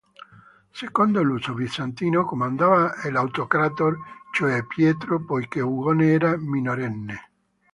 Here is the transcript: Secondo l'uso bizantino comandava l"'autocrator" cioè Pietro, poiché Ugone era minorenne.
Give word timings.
Secondo 0.71 1.21
l'uso 1.21 1.53
bizantino 1.53 2.25
comandava 2.25 2.91
l"'autocrator" 3.07 3.95
cioè 4.33 4.65
Pietro, 4.65 5.23
poiché 5.23 5.61
Ugone 5.61 6.07
era 6.07 6.35
minorenne. 6.39 7.29